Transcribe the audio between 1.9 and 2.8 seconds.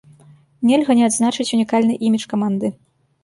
імідж каманды.